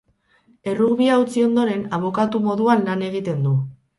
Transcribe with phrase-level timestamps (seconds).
[0.71, 3.55] Errugbia utzi ondoren, abokatu moduan lan egiten du.